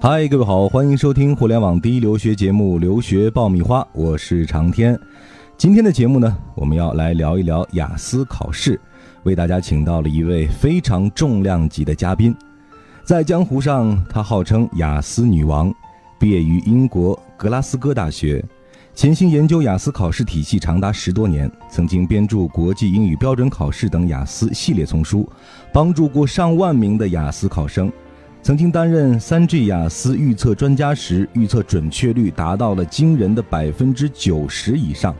[0.00, 4.96] 嗨，各位好，欢迎收听互联网第一留学节目《留学爆米花》，我是长天。
[5.56, 8.80] 今天的节目呢，我们要来聊一聊雅思考试，
[9.24, 12.32] 为大家请到了一位非常重量级的嘉宾。
[13.02, 15.74] 在江湖上，她号称雅思女王，
[16.16, 18.42] 毕业于英国格拉斯哥大学，
[18.94, 25.28] 潜心研究雅思考试体系长达十多年，曾经编著《国际英语标准考试》等雅思系列丛书，
[25.72, 27.90] 帮助过上万名的雅思考生。
[28.40, 35.14] 曾经担任三 G 雅思预测专家时，预测准确率达到了惊人的百分之九十以上。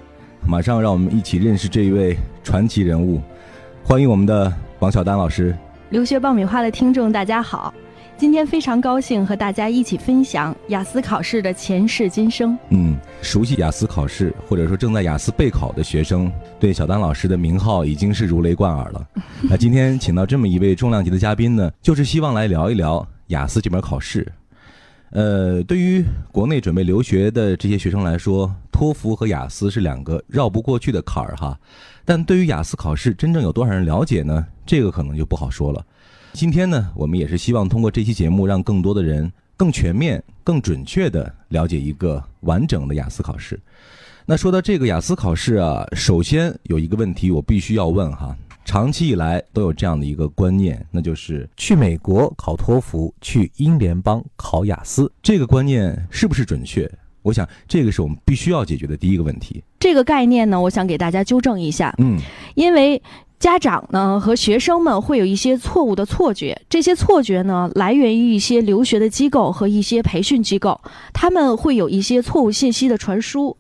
[0.46, 3.20] 马上让我们一起认识这一位传奇人物，
[3.84, 5.54] 欢迎我们的王小丹老师。
[5.90, 7.74] 留学爆米花的听众，大家好，
[8.18, 12.58] 今天非常高兴和大家一起分享雅思考试的前世今生。
[12.70, 16.28] 嗯，熟悉雅思考试或者说正在雅思备考的学生，
[16.58, 19.08] 对小丹老师的名号已经是如雷贯耳了。
[19.48, 24.26] 那今天请到这么一位重量级的嘉宾呢，就是希望来聊一聊雅思这门考试。
[25.10, 31.56] 呃，对于国内准备留学的这些学生来说，托福和雅思是两个绕不过去的坎儿哈。
[32.04, 34.44] 但对于雅思考试，真正有多少人了解呢？
[34.66, 35.82] 这个可能就不好说了。
[36.38, 43.58] 今天呢，我们也是希望通过这期节目，让更多的人更全面、更准确的了解一个完整的雅思考试。
[44.24, 48.36] 那说到这个雅思考试啊，首先有一个问题我必须要问哈。
[48.64, 55.10] 长期以来都有这样的一个观念，那就是去美国考托福，去英联邦考雅思。
[55.20, 56.88] 这个观念是不是准确？
[57.22, 59.60] 我想这个是我们必须要解决的第一个问题。
[59.80, 61.92] 这个概念呢，我想给大家纠正一下。
[61.98, 62.16] 嗯，
[62.54, 63.02] 因为
[63.38, 70.80] 家长呢和学生们会有一些错误的错觉，这些错觉呢来源于一些留学的机构和一些培训机构，
[71.12, 73.56] 他们会有一些错误信息的传输。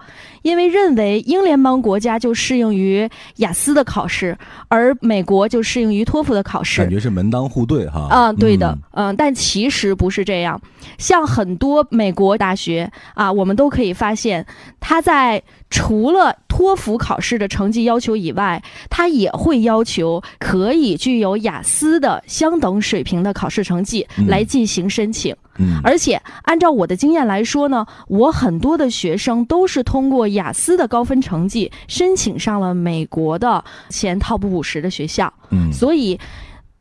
[0.48, 4.36] 因为认为英联邦国家就适应于雅思的考试，
[4.68, 8.08] 而美国就适应于托福的考试，感觉是门当户对哈。
[8.10, 10.60] 啊，对的，嗯，但其实不是这样。
[10.96, 14.44] 像很多美国大学啊，我们都可以发现，
[14.80, 25.32] 它在除了托福考试的成绩要求以外，它也会要求可以具有雅思的相等水平的考试成绩来进行申请。
[25.32, 25.47] 嗯，
[25.82, 35.32] 而且按照我的经验来说呢，我很多的学生都是通过雅思的高分成绩申请上了美国的前 top 五十的学校。
[35.50, 36.18] 嗯，所以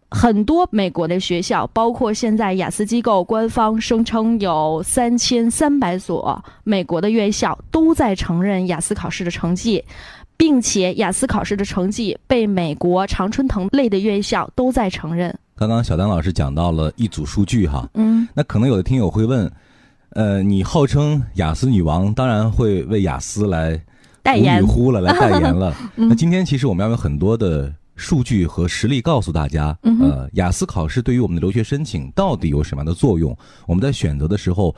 [0.09, 9.83] 很多美国的学校，包括现在雅思机构官方声称有三千三百所美国的院校都在承认雅思考试的成绩，
[10.37, 15.37] 并且雅思考试的成绩被美国常春藤类的院校都在承认。
[15.57, 19.51] 刚刚小丹老师讲到了一组数据哈，嗯，那可能有的听友会问，
[20.09, 23.83] 呃，你号称雅思女王，当然会为雅思来
[24.21, 25.75] 代言呼了， 来代言了。
[25.95, 33.35] 嗯那今天其实我们要有很多的数据和实例告诉大家，嗯呃，雅思考试对于我们的留学申请到底有什么样的作用？
[33.65, 34.75] 我们在选择的时候，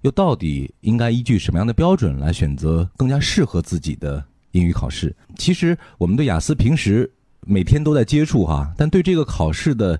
[0.00, 5.14] 又到底应该依据什么样的标准来选择更加适合自己的英语考试？
[5.36, 7.10] 其实我们对雅思平时
[7.46, 9.98] 每天都在接触哈，但对这个考试的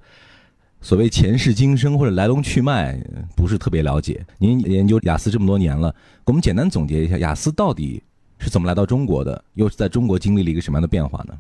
[0.80, 3.00] 所谓前世今生或者来龙去脉
[3.36, 4.25] 不是特别了解。
[4.38, 5.91] 您研究雅思这么多年了，
[6.25, 8.03] 给我们简单总结一下雅思到底
[8.38, 11.34] 是怎么来到中国的，又是在中国经历了一个什么样的变化呢？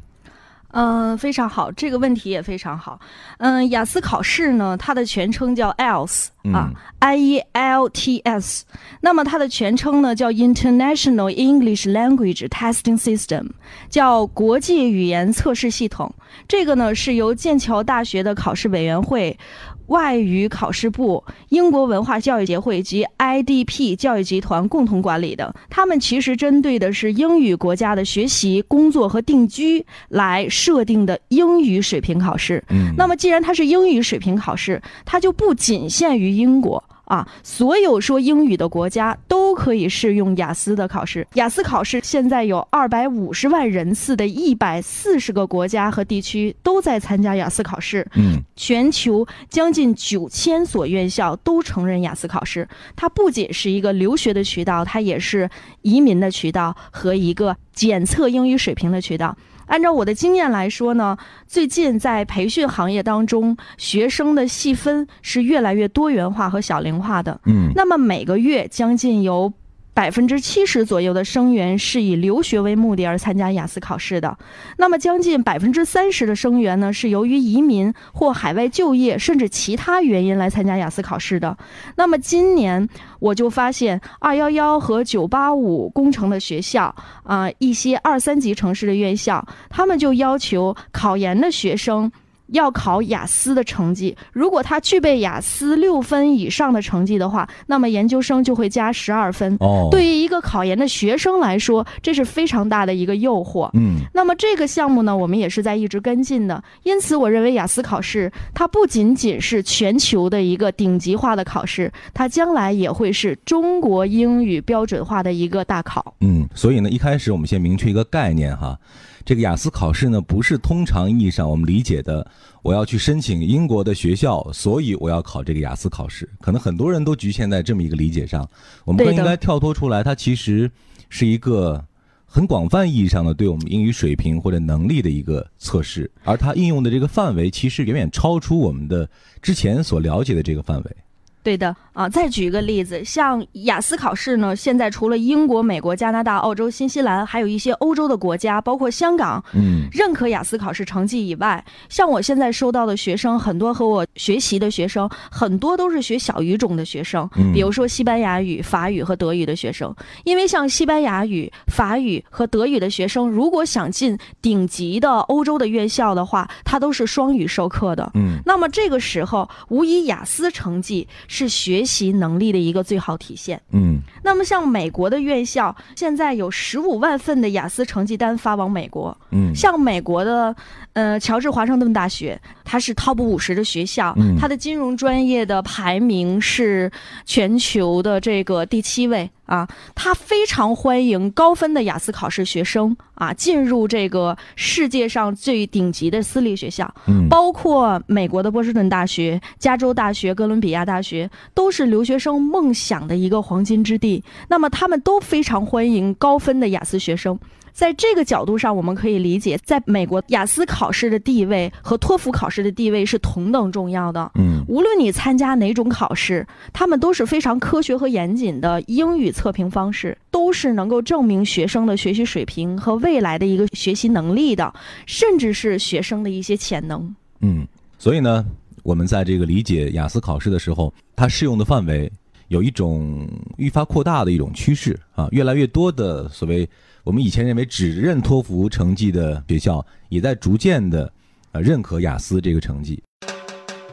[0.72, 2.98] 嗯，非常好，这个问题也非常好。
[3.38, 8.64] 嗯，雅思考试呢，它的全称叫 IELTS 啊、i E L T S。
[9.00, 13.50] 那么它的全称呢叫 International English Language Testing System，
[13.88, 16.12] 叫国际语言测试系统。
[16.48, 19.38] 这个呢是由剑桥大学的考试委员会。
[19.86, 32.62] 外语考试部、英国文化教育协会及 IDP 教育集团共同管理的，他们其实针对的是英语国家的学习、工作和定居来设定的英语水平考试。
[32.70, 41.26] 嗯，那么，既然它是英语水平考试，它就不仅限于英国啊，所有说英语的国家都可以适用雅思的考试。
[41.34, 48.06] 雅思考试现在有二百五十万人次的一百四十个国家和地区都在参加雅思考试。
[48.14, 52.66] 嗯全球将近九千所院校都承认雅思考试，
[52.96, 55.50] 它不仅是一个留学的渠道，它也是
[55.82, 59.36] 移民的渠道和一个检测英语水平的渠道。
[59.72, 61.16] 按照我的经验来说呢，
[61.46, 67.40] 最近在培训行业当中，学生的细分是越来越多元化和小龄化的。
[67.46, 69.50] 嗯那么每个月将近有
[69.94, 74.36] 百分之七十左右的生源是以留学为目的而参加雅思考试的，
[74.78, 81.56] 那么将近百分之三十的生源呢是由于移民或海外就业甚至其他原因来参加雅思考试的。
[81.96, 82.88] 那么今年
[83.20, 92.10] 我就发现，二幺幺和九八五工程的学校啊、一些二三级城市的院校，他们就要求考研的学生。
[92.52, 94.16] 要考雅思的成绩。
[94.32, 99.56] 如果他具备雅思六分以上的成绩的话，那么研究生就会加十二分。
[99.60, 103.68] 哦，对于一个考研的学生来说，这是非常大的一个诱惑。
[103.74, 106.62] 嗯那么这个项目呢，我们也是在一直跟进的。
[106.82, 116.14] 因此，我认为雅思考试它不仅仅是全球的一个顶级化的考试，它将来也会是中国英语标准化的一个大考。
[116.20, 118.78] 嗯，所以呢，一开始我们先明确一个概念哈，
[119.24, 122.26] 这个雅思考试呢，不是通常意义上我们理解的，
[122.62, 126.28] 我要去申请英国的学校，所以我要考这个雅思考试。
[126.40, 128.48] 可能很多人都局限在这么一个理解上，
[128.84, 130.70] 我们更应该跳脱出来，它其实
[131.08, 131.84] 是一个
[132.26, 139.08] 很广泛意义上的对我们英语水平或者能力的一个测试，而它应用的这个范围其实远远超出我们的
[139.40, 140.96] 之前所了解的这个范围。
[141.42, 159.94] 对的啊，再举一个例子，像雅思考试呢，现在除了英国、美国、加拿大、澳洲、新西兰，还有一些欧洲的国家，包括香港，嗯认可雅思考试成绩以外，像我现在收到的学生，很多和我学习的学生，很多都是学小语种的学生，嗯比如说西班牙语、法语和德语的学生。
[160.24, 168.10] 因为像西班牙语、法语和德语的学生，如果想进顶级的欧洲的院校的话，它都是双语授课的。
[168.14, 173.58] 嗯那么这个时候，无疑雅思成绩是学习能力的一个最好体现。
[173.72, 179.16] 嗯那么像美国的院校，现在有十五万份的雅思成绩单发往美国。
[179.30, 180.54] 嗯，像美国的，
[180.92, 186.92] 呃，乔治华盛顿大学，它是 Top 五十的学校，嗯它的金融专业的排名是
[187.24, 189.68] 全球的这个第七位啊。
[189.94, 204.22] 他非常欢迎高分的雅思考试学生啊进入这个世界上最顶级的私立学校，嗯包括美国的波士顿大学、加州大学、哥伦比亚大学，都是留学生梦想的一个黄金之地。
[204.48, 207.38] 那么他们都非常欢迎高分的雅思学生。
[207.72, 214.30] 在这个角度上，我们可以理解，在美国雅思考试的地位和托福考试的地位是同等重要的。
[214.34, 224.72] 嗯无论你参加哪种考试，他们都是非常科学和严谨的英语测评方式，都是能够证明学生的学习水平和未来的一个学习能力的，
[225.06, 227.14] 甚至是学生的一些潜能。
[227.40, 227.66] 嗯，
[227.98, 228.44] 所以呢，
[228.82, 232.10] 我们在这个理解雅思考试的时候，它适用的范围
[232.48, 236.68] 有一种愈发扩大的一种趋势啊，越来越多的所谓
[237.04, 241.12] 我们以前认为只认托福成绩的学校，也在逐渐的
[241.50, 243.02] 呃认可雅思这个成绩。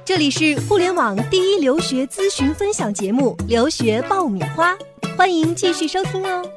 [0.06, 4.75] 这里是互联网第一留学咨询分享节目《留学爆米花》，
[5.17, 6.47] 欢迎继续收听哦。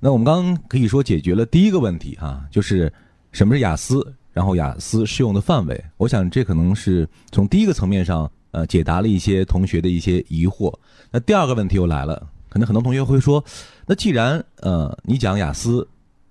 [0.00, 2.90] 那我们刚刚可以说解决了第一个问题哈、就是
[3.30, 5.84] 什么是雅思，然后雅思适用的范围。
[5.98, 10.72] 我想这可能是从第一个层面上呃解答了一些同学的一些疑惑。
[11.10, 13.44] 那第二个问题又来了，可能很多同学会说，
[13.84, 15.84] 那既然呃你讲雅思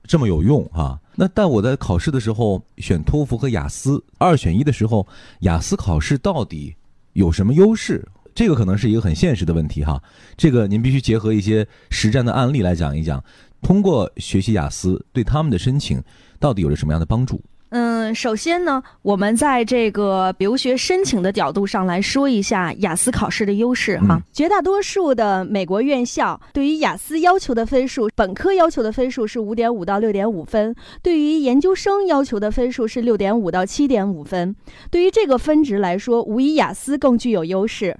[0.05, 5.05] 这么有用哈、那但我在考试的时候选托福和雅思二选一的时候，
[5.41, 6.73] 雅思考试到底
[7.11, 8.07] 有什么优势？
[8.33, 10.01] 这个可能是一个很现实的问题哈。
[10.37, 13.21] 这个您必须结合一些实战的案例来讲一讲。
[13.61, 16.01] 通过学习雅思，对他们的申请
[16.39, 17.41] 到底有着什么样的帮助？
[17.75, 24.15] 嗯，首先呢，我们在这个留学申请的角度上来说一下雅思考试的优势哈。
[24.15, 34.55] 嗯绝大多数的美国院校对于雅思要求的分数，本科要求的分数是五点五到六点五分，对于研究生要求的分数是六点五到七点五分。
[34.91, 37.97] 对于这个分值来说，无疑雅思更具有优势，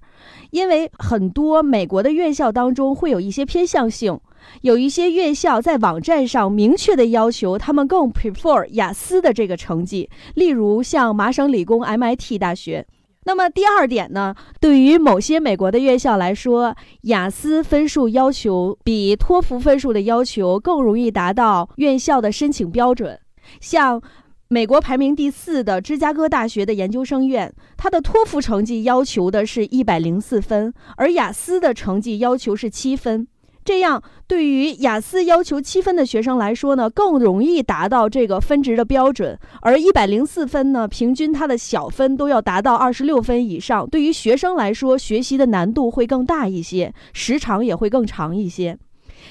[0.52, 4.20] 因为很多美国的院校当中会有一些偏向性。
[4.62, 12.86] 有一些院校在网站上明确的要求，他们更 prefer 雅思的这个成绩，例如像麻省理工 MIT 大学。
[13.26, 23.18] 那么第二点呢，对于某些美国的院校来说，雅思分数要求比托福分数的要求更容易达到院校的申请标准。
[23.62, 24.02] 像
[24.50, 33.26] 美国排名第四的芝加哥大学的研究生院，它的托福成绩要求的是一百零四分，而雅思的成绩要求是七分。
[33.64, 39.38] 这样，对于雅思要求七分的学生来说呢，更容易达到这个分值的标准。
[39.62, 43.88] 而一百零四分呢，平均它的小分都要达到二十六分以上。
[43.90, 48.78] 对于学生来说，学习的难度会更大一些，时长也会更长一些。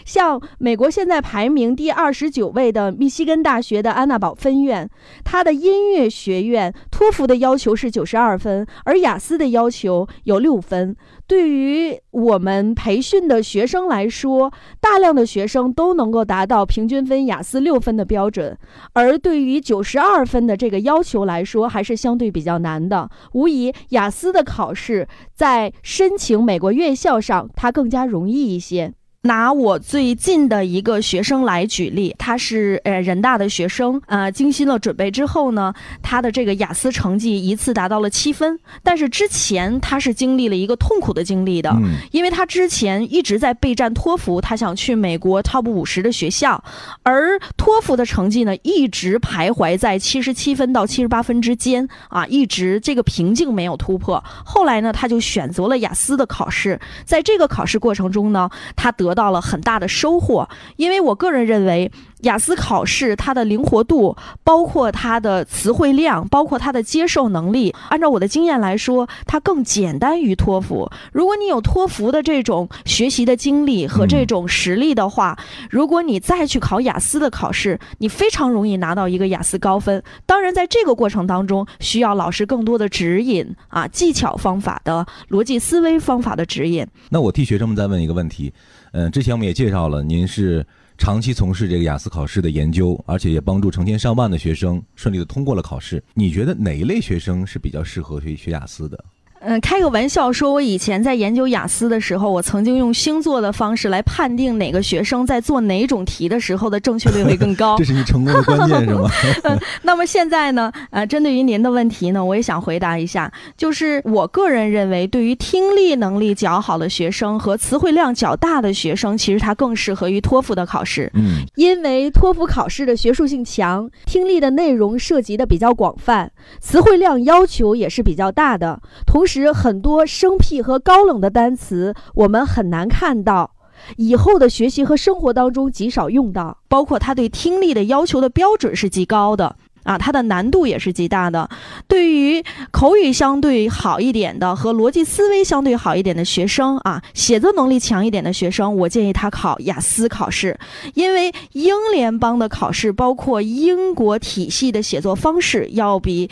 [0.05, 4.89] 像美国现在排名第二十九位的密西根大学的安娜堡分院，
[5.25, 10.97] 它的音乐学院托福的要求是九十二分，而雅思的要求有六分。
[11.27, 18.59] 对于我们培训的学生来说，大量的学生都能够达到平均分雅思六分的标准，
[18.93, 23.09] 而对于九十二分的这个要求来说，还是相对比较难的。
[23.33, 28.93] 无疑，雅思的考试在申请美国院校上，它更加容易一些。
[29.25, 38.59] 拿我最近的一个学生来举例，他是呃人大的学生，呃，精心了准备之后呢，他的这个雅思成绩一次达到了七分。
[38.83, 41.73] 但是之前他是经历了一个痛苦的经历的，
[42.11, 46.61] 因为他之前一直在备战托福，他想去美国 top 五十的学校，
[47.05, 54.21] 而托福的成绩呢一直徘徊在七十七分到七十八分之间啊，一直这个瓶颈没有突破。
[54.45, 59.12] 后来呢，他就选择了雅思的考试，在这个考试过程中呢，他得。
[59.13, 61.93] 得到了很大的收获，因为我个人认为。
[62.23, 70.89] 雅思考试，它的灵活度，包括它的词汇量，包括它的接受能力，按照我的经验来说，它更简单于托福。
[71.11, 75.37] 如果你有托福的这种学习的经历和这种实力的话，
[75.69, 80.01] 如果你再去考雅思的考试，你非常容易拿到一个雅思高分。
[80.25, 86.87] 当然，在这个过程当中，需要老师更多的指引啊，技巧方法的逻辑思维方法的指引。
[87.11, 88.53] 那我替学生们再问一个问题，
[88.93, 90.65] 嗯，之前我们也介绍了，您是。
[90.99, 96.01] 长期从事这个雅思考试的研究，而且也帮助成千上万的学生顺利的通过了考试。
[96.15, 99.05] 你觉得哪一类学生是比较适合去学雅思的？
[99.45, 107.77] 嗯，开个玩笑说，我以前在研究雅思的时候，我曾经用星座的方式来判定哪个学生在做哪种题的时候的正确率会更高。
[107.79, 109.11] 这是你成功的关键，是吗？
[109.83, 110.71] 那么现在呢？
[110.91, 121.11] 呃，针对于您的问题呢，我也想回答一下，就是我个人认为，对于听力能力较好的学生和词汇量较大的学生，其实他更适合于托福的考试。
[121.15, 126.31] 嗯，因为托福考试的学术性强，听力的内容涉及的比较广泛，
[126.61, 129.53] 词汇量要求也是比较大的，同时。
[129.53, 133.53] 很多生僻和高冷的单词，我们很难看到，
[133.97, 136.59] 以后的学习和生活当中极少用到。
[136.69, 141.49] 包括他对听力的要求的标准是极高的啊，它的难度也是极大的。
[141.89, 150.59] 对于口语相对好一点的和逻辑思维相对好一点的学生啊，写作能力强一点的学生，我建议他考雅思考试，
[150.95, 156.31] 因为英联邦的考试包括英国体系的写作方式要比。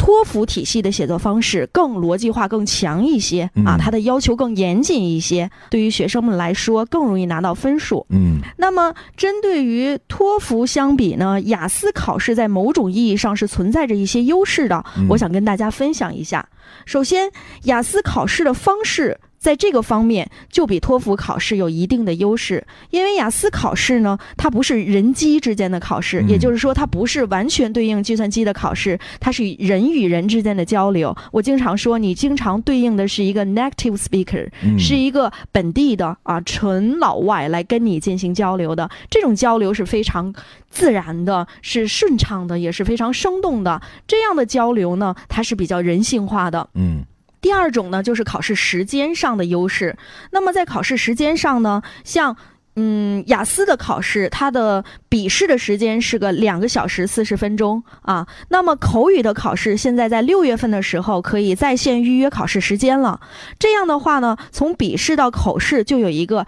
[0.00, 8.06] 托福体系的写作方式更逻辑化、更强一些啊，它的要求更严谨一些，对于学生们来说更容易拿到分数。
[8.08, 16.48] 嗯，那么针对于托福相比呢，雅思考试在某种意义上是存在着一些优势的，我想跟大家分享一下。
[16.86, 17.30] 首先，
[17.64, 19.20] 雅思考试的方式。
[19.40, 31.16] 在这个方面，就比托福考试有一定的优势，因为雅思考试呢，它不是人机之间的考试，也就是说，它不是完全对应计算机的考试，它是人与人之间的交流。
[31.32, 34.46] 我经常说，你经常对应的是一个 native speaker，
[34.78, 40.34] 是一个本地的啊纯老外来跟你进行交流的，这种交流是非常
[40.68, 43.80] 自然的，是顺畅的，也是非常生动的。
[44.06, 46.68] 这样的交流呢，它是比较人性化的。
[46.74, 47.02] 嗯。
[47.40, 49.96] 第二种呢，就是考试时间上的优势。
[50.30, 52.36] 那么在考试时间上呢，像
[52.76, 58.26] 嗯雅思的考试，它的笔试的时间是个两个小时四十分钟啊。
[58.48, 63.20] 那么口语的考试，现在在六月份的时候可以在线预约考试时间了。
[63.58, 66.46] 这样的话呢，从笔试到口试就有一个。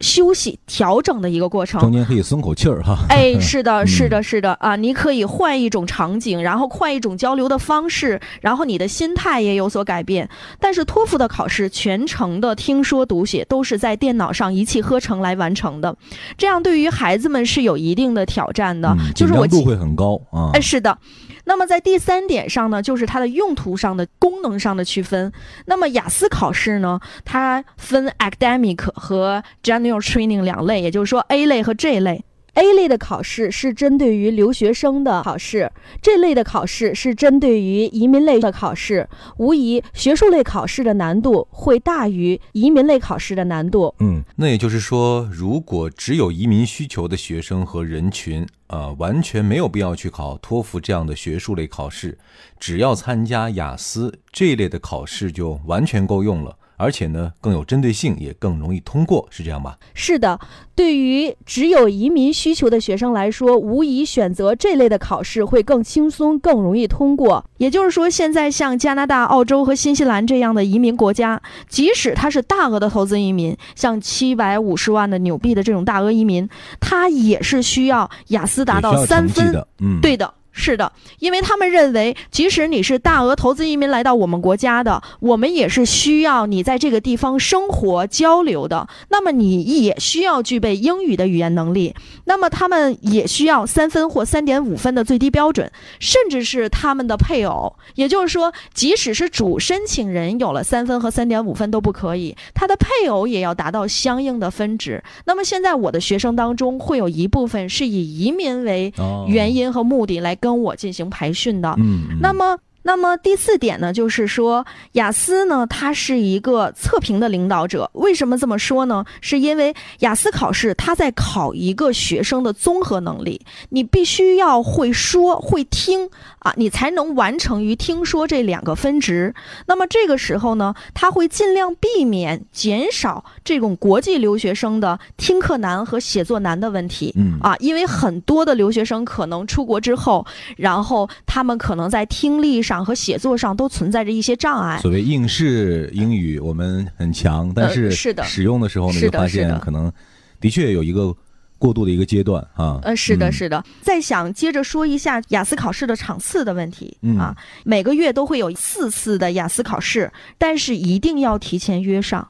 [0.00, 2.96] 休息调整的一个过程，中间可以松口气儿哈。
[3.08, 4.74] 哎， 是的，是的，是的啊！
[4.76, 10.28] 你可以换一种场景，然后换一种交流的方式，然后你的心态也有所改变。
[10.58, 15.94] 但是托福的考试全程的听说读写都是在电脑上一气呵成来完成的，
[16.38, 20.50] 这样对于孩子们是有一定的挑战的，就是我度会很高啊。
[20.54, 20.96] 哎，是的。
[21.44, 25.32] 那么在第三点上呢，就是它的用途上的功能上的区分。
[25.66, 32.24] 那么雅思考试呢，它分 academic 和 general training 两类，也就是说 A 类和 J 类。
[32.54, 35.70] A 类的考试是针对于留学生的考试，
[36.02, 39.08] 这类的考试是针对于移民类的考试。
[39.38, 43.94] 无疑，学术类考试的难度会大于移民类考试的难度。
[44.00, 52.18] 嗯，那也就是说，如果只有移民需求的学生和人群，呃，完全没有必要去考托福这样的学术类考试，
[52.58, 56.56] 只要参加雅思这一类的考试就完全够用了。
[56.80, 59.76] 而且呢，更有针对性，也更容易通过，是这样吧？
[59.92, 60.40] 是的，
[60.74, 67.44] 对于只有移民需求的学生来说，无疑选择这类的考试会更轻松，更容易通过。
[67.58, 76.48] 也就是说，现在像加拿大、澳洲和新西兰这样的移民国家，即使他是大额的投资移民，像七百五十万的纽币的这种大额移民，
[76.80, 79.54] 他也是需要雅思达到三分。
[79.80, 80.32] 嗯，对的。
[80.52, 88.88] 是的，因为他们认为，即使你是大额投资移民来到我们国家的，我们也是需要你在这个地方生活交流的。
[89.10, 91.94] 那么你也需要具备英语的语言能力。
[92.24, 97.76] 那么他们也需要三分或三点五分的最低标准，甚至是他们的配偶。
[97.94, 105.02] 也就是说，即使是主申请人有了三分和三点五分都不可以，他的配偶也要达到相应的分值。
[105.26, 108.92] 那么现在我的学生当中会有一部分是以移民为
[109.28, 110.36] 原因和目的来。
[110.40, 117.90] 跟我进行培训的，嗯，那么，那么第四点呢，就是说雅思呢，它是一个测评的领导者。
[117.94, 119.04] 为什么这么说呢？
[119.20, 126.08] 是因为雅思考试，它在考一个学生的综合能力，你必须要会说会听。
[126.40, 129.34] 啊，你才能完成于听说这两个分值。
[129.66, 137.12] 那么这个时候呢，他会尽量避免减少这种国际留学生的听课难和写作难的问题。
[137.14, 144.78] 嗯啊，因为很多的留学生可能出国之后，然后他们可能在听力上和写作上都存在着一些障碍。
[144.80, 149.92] 所谓应试英语我们很强，但是是的，使用的时候呢，就发现可能
[150.40, 151.14] 的确有一个。
[151.60, 153.62] 过渡的一个阶段啊，呃，是的，是的。
[153.82, 162.26] 再想接着说一下雅思考试的场次的问题啊，每个月都会有四次的雅思考试，但是一定要提前约上。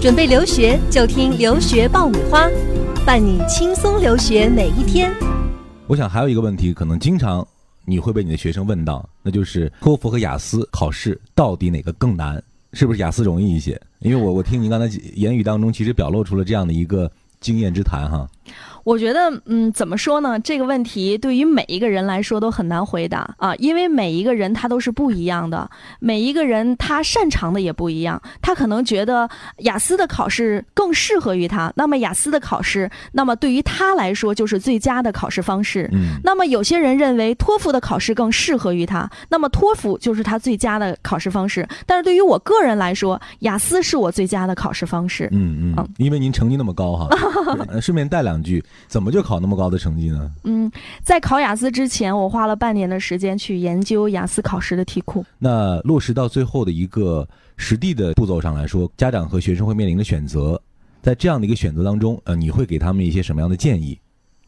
[0.00, 2.50] 准备留学就听留学爆米花，
[3.06, 5.14] 伴你轻松留学每一天。
[5.86, 7.46] 我想还有一个问题，可能经常
[7.88, 12.42] 你会被你的学生问到，那就是托福和雅思考试到底哪个更难？
[12.74, 13.80] 是不是雅思容易一些？
[14.00, 18.28] 因为我我听您刚才言语当中，其实表露出了这样的一个经验之谈哈。
[18.84, 20.38] 我觉得，嗯，怎么说呢？
[20.40, 25.68] 这个问题对于每一个人来说都很难回答啊，因为每一个人他都是不一样的，
[26.00, 28.20] 每一个人他擅长的也不一样。
[28.40, 29.28] 他可能觉得
[29.58, 35.88] 雅思的考试更适合于他，那么雅思的考试，那么对于他来说就是最佳的考试方式。
[35.92, 41.66] 嗯，那么有些人认为托福的考试更适合于他，那么托福就是他最佳的考试方式。
[41.84, 45.28] 但是对于我个人来说，雅思是我最佳的考试方式。
[45.32, 47.08] 嗯嗯，因为您成绩那么高哈，
[47.80, 48.62] 顺便带两句。
[48.86, 50.30] 怎么就考那么高的成绩呢？
[50.44, 50.70] 嗯，
[51.02, 55.24] 在考雅思之前，我花了半年的时间去研究雅思考试的题库。
[55.38, 57.26] 那落实到最后的一个
[57.56, 60.60] 实地的步骤上来说，家长和学生会面临的选择，
[61.02, 63.98] 在这样的一个选择当中，呃，你会给他们一些什么样的建议？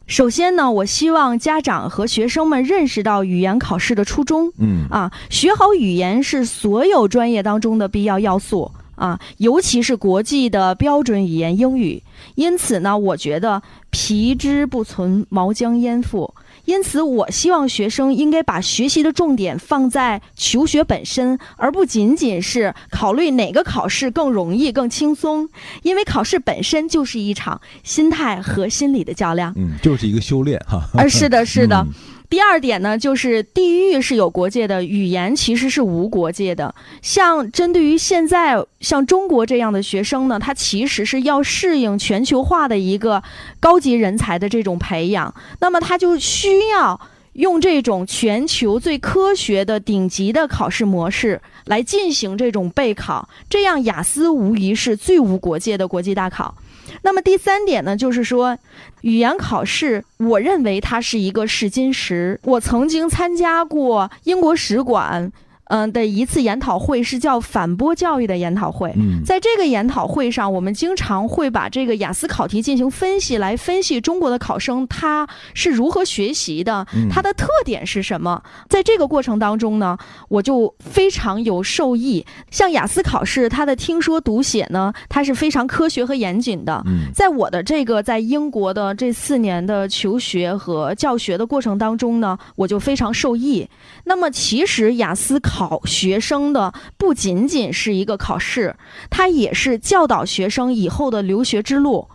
[0.07, 4.51] 首先呢，我希望家长和学生们认识到语言考试的初衷。
[4.57, 8.69] 嗯啊，学好语言是所有专业当中的必要要素。
[8.95, 12.03] 啊，尤其是国际的标准语言英语，
[12.35, 16.33] 因此呢，我觉得皮之不存，毛将焉附。
[16.65, 25.49] 因此，我希望学生应该把学习的重点放在求学本身，而不仅仅是考虑哪个考试更容易、更轻松。
[25.81, 30.87] 因为考试本身就是一场心态和心理的较量，嗯，就是一个修炼哈。
[30.93, 31.85] 啊，是的，是的。
[32.31, 36.73] 第二点呢，就是地域是有国界的，语言其实是无国界的。
[37.01, 43.21] 像针对于现在像中国这样的学生呢，他其实是要适应全球化的一个
[43.59, 46.97] 高级人才的这种培养，那么他就需要
[47.33, 56.55] 用这种全球最科学的顶级的考试模式来进行这种备考，这样雅思无疑是最无国界的国际大考。
[57.03, 58.57] 那么第三点呢，就是说，
[59.01, 62.39] 语言考试，我认为它是一个试金石。
[62.43, 65.31] 我曾经参加过英国使馆。
[65.71, 68.93] 嗯的一次研讨会是叫反播教育的研讨会，
[69.25, 78.43] 在这个研讨会上，我们经常会把这个雅思考题进行分析，来分析中国的考生他是如何学习的，他的特点是什么。
[78.67, 82.25] 在这个过程当中呢，我就非常有受益。
[82.49, 86.83] 像雅思考试，它的听说读写呢，它是非常科学和严谨的。
[87.15, 93.65] 在我的这个在英国的这四年的求学和教学的过程当中呢，我就非常受益。
[94.03, 95.60] 那么其实雅思考。
[95.61, 98.75] 考学生的不仅仅是一个考试，
[99.11, 102.07] 它也是教导学生以后的留学之路，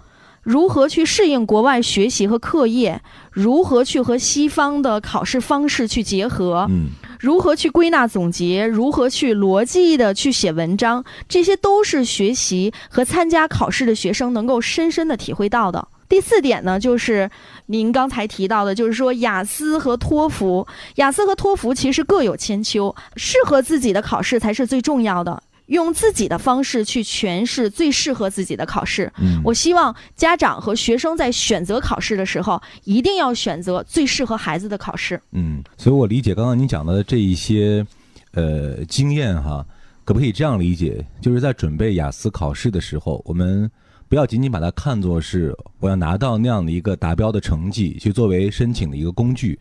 [0.42, 6.86] 如何去适应国外学习和课业，如何去和西方的考试方式去结合，嗯，
[7.20, 15.86] 如何去归纳总结，如何去逻辑的去写文章，这些都是学习和参加考试的学生能够深深的体会到的。
[16.08, 17.28] 第四点呢，就是
[17.66, 20.66] 您刚才提到的，就是说雅思和托福，
[20.96, 29.12] 雅思和托福其实各有千秋，适合自己的考试才是最重要的，用自己的方式去诠释最适合自己的考试。
[29.18, 35.20] 嗯，我希望家长和学生在选择考试的时候，一定要选择最适合孩子的考试。
[35.32, 37.84] 嗯，所以我理解刚刚您讲的这一些，
[38.32, 39.66] 呃，经验哈，
[40.04, 41.04] 可不可以这样理解？
[41.20, 43.68] 就是在准备雅思考试的时候，我们。
[44.08, 49.58] 不要仅仅把它看作是我要拿到那样的一个达标的成绩去作为申请的一个工具，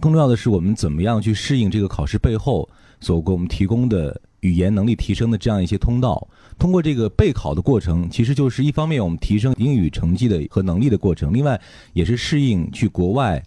[0.00, 2.68] 更重要的是我们怎么样去适应这个考试背后
[3.00, 6.26] 所给我们提供的语言能力提升的这样一些通道。
[6.58, 11.60] 通过这个备考的过程，其实就是一方面我们提升英语成绩的和能力的过程，另外
[11.92, 13.40] 也是适应去国外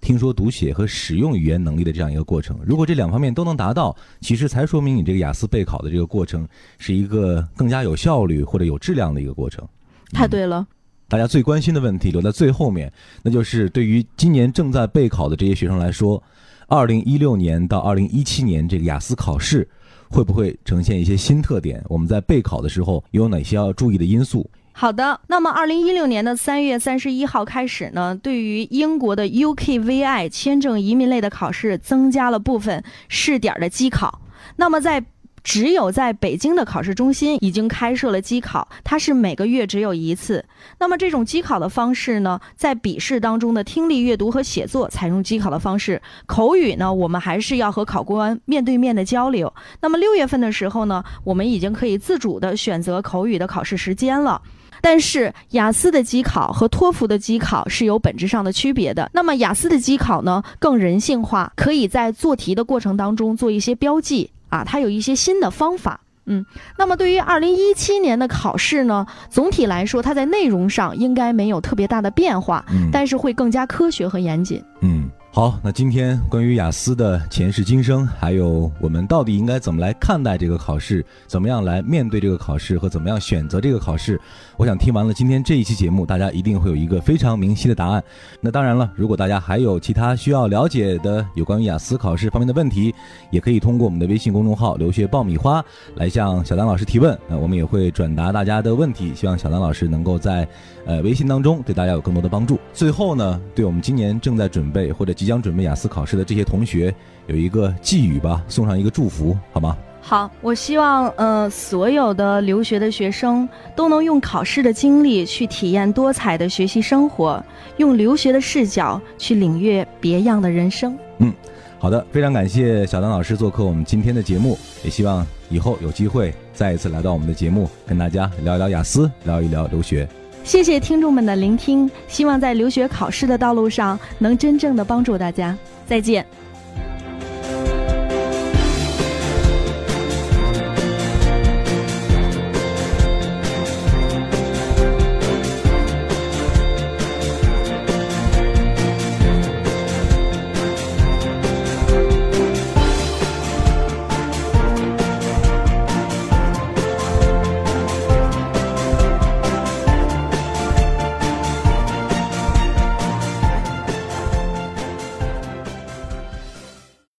[0.00, 2.58] 听说读写和使用语言能力的这样一个过程。
[2.64, 9.68] 如果这两方面都能达到，其实才说明你这个雅思备考的这个过程是一个更加有效率或者有质量的一个过程。
[10.12, 10.66] 太对了。
[11.08, 12.92] 大家最关心的问题留在最后面，
[13.22, 16.22] 那就是对于今年正在备考的这些学生来说，
[16.68, 19.68] 二零一六年到二零一七年这个雅思考试。
[20.12, 21.80] 会不会呈现一些新特点？
[21.88, 24.44] 我们在备考的时候有哪些要注意的因素？
[24.72, 34.20] 好的，那么二零一六年的三月三十一号开始呢，对于英国的 UKVI 签证移民类的考试增加了部分试点的机考。
[34.56, 35.00] 那么在
[35.42, 40.44] 只有在北京的考试中心已经开设了机考，它是每个月只有一次。
[40.78, 49.52] 那么这种机考的方式呢，在笔试当中的听力、阅读和写作采用机考的方式，口语呢，我们还是要和考官面对面的交流。
[49.80, 54.40] 那么六月份的时候呢，我们已经可以自主的选择口语的考试时间了。
[54.82, 59.10] 但是雅思的机考和托福的机考是有本质上的区别的。
[59.12, 64.30] 那么雅思的机考呢，更人性化，可以在做题的过程当中做一些标记。
[64.50, 66.44] 啊，它有一些新的方法，嗯，
[66.76, 75.08] 那么对于二零一七年的考试呢，总体来说，它在内容上应该没有特别大的变化，嗯，但是会更加科学和严谨，嗯。
[75.32, 84.20] 好，那今天关于雅思的前世今生，还有我们到底应该怎么来看待这个考试，怎么样来面对这个考试和怎么样选择这个考试，
[84.56, 88.02] 我想听完了今天这一期节目，大家一定会有一个非常明晰的答案。
[88.40, 92.92] 那当然了，如果大家还有其他需要了解的有关于雅思考试方面的问题，
[93.30, 95.64] 也可以通过我们的微信公众号“留学爆米花”
[95.94, 97.16] 来向小丹老师提问。
[97.28, 100.46] 那我们也会转达大家的问题，希望小丹老师能够在
[100.84, 102.58] 呃微信当中对大家有更多的帮助。
[102.72, 106.94] 最后呢，对我们今年正在准备或者即将准备雅思考试的这些同学，
[107.26, 109.76] 有一个寄语吧，送上一个祝福，好吗？
[110.00, 117.44] 好，我希望呃所有的留学的学生都能用考试的经历去体验多彩的学习生活，
[117.76, 120.96] 用留学的视角去领略别样的人生。
[121.18, 121.30] 嗯，
[121.78, 130.08] 好的，非常感谢小丹老师做客我们今天的节目，也希望以后有机会再一次来到我们的节目，跟大家聊一聊雅思，聊一聊留学。
[130.42, 135.56] 谢谢听众们的聆听，希望在留学考试的道路上能真正的帮助大家。
[135.86, 136.26] 再见。